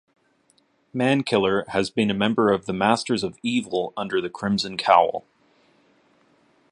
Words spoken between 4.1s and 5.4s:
the Crimson Cowl.